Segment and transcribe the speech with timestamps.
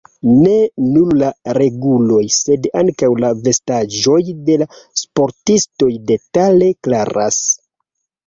[0.43, 0.53] Ne
[0.93, 1.27] nur la
[1.57, 4.17] reguloj sed ankaŭ la vestaĵoj
[4.49, 4.67] de la
[5.03, 7.39] sportistoj detale klaras.